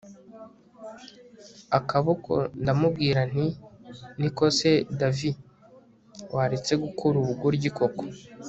akaboko 1.77 2.31
ndamubwira 2.61 3.21
nti 3.31 3.47
niko 4.19 4.43
se 4.59 4.71
davi! 4.99 5.29
waretse 6.35 6.73
gukora 6.83 7.15
ubugoryi 7.19 7.69
koko 7.77 8.03